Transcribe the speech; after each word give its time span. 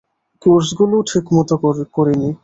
কোর্সগুলোও 0.41 1.07
ঠিকমতো 1.09 1.55
করিনি। 1.95 2.29